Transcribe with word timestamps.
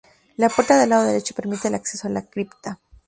La 0.37 0.49
puerta 0.49 0.79
del 0.79 0.89
lado 0.89 1.03
derecho 1.03 1.35
permite 1.35 1.67
el 1.67 1.75
acceso 1.75 2.07
a 2.07 2.09
la 2.09 2.25
cripta. 2.25 2.79